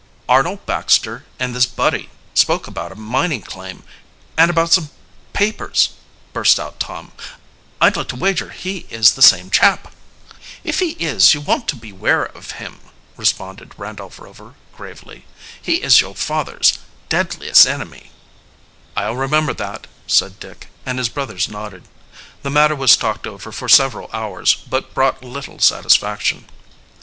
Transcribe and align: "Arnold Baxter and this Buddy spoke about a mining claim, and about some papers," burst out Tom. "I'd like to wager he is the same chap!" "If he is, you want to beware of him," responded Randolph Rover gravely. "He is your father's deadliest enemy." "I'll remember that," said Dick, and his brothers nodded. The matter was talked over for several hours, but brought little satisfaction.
"Arnold 0.27 0.65
Baxter 0.65 1.25
and 1.37 1.53
this 1.55 1.67
Buddy 1.67 2.09
spoke 2.33 2.65
about 2.65 2.91
a 2.91 2.95
mining 2.95 3.43
claim, 3.43 3.83
and 4.35 4.49
about 4.49 4.71
some 4.73 4.89
papers," 5.31 5.89
burst 6.33 6.59
out 6.59 6.79
Tom. 6.79 7.11
"I'd 7.79 7.95
like 7.95 8.07
to 8.07 8.15
wager 8.15 8.49
he 8.49 8.87
is 8.89 9.11
the 9.11 9.21
same 9.21 9.51
chap!" 9.51 9.93
"If 10.63 10.79
he 10.79 10.93
is, 10.93 11.35
you 11.35 11.41
want 11.41 11.67
to 11.67 11.75
beware 11.75 12.23
of 12.23 12.53
him," 12.53 12.79
responded 13.15 13.75
Randolph 13.77 14.17
Rover 14.17 14.55
gravely. 14.75 15.25
"He 15.61 15.83
is 15.83 16.01
your 16.01 16.15
father's 16.15 16.79
deadliest 17.09 17.67
enemy." 17.67 18.09
"I'll 18.97 19.15
remember 19.17 19.53
that," 19.53 19.85
said 20.07 20.39
Dick, 20.39 20.69
and 20.83 20.97
his 20.97 21.09
brothers 21.09 21.47
nodded. 21.47 21.87
The 22.41 22.49
matter 22.49 22.73
was 22.75 22.97
talked 22.97 23.27
over 23.27 23.51
for 23.51 23.69
several 23.69 24.09
hours, 24.11 24.55
but 24.67 24.95
brought 24.95 25.23
little 25.23 25.59
satisfaction. 25.59 26.47